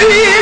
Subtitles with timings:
[0.00, 0.39] Maria!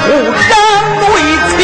[0.00, 0.58] 护张
[1.12, 1.14] 为
[1.48, 1.54] 亲，